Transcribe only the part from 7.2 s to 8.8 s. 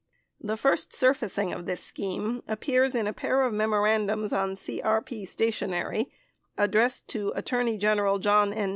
Attorney General J ohn N.